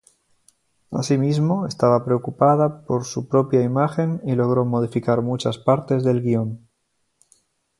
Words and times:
Asimismo, 0.89 1.67
estaba 1.67 2.03
preocupada 2.03 2.85
por 2.87 3.05
su 3.05 3.27
propia 3.29 3.61
imagen 3.61 4.19
y 4.25 4.33
logró 4.33 4.65
modificar 4.65 5.21
muchas 5.21 5.59
partes 5.59 6.03
del 6.03 6.21
guion. 6.23 6.67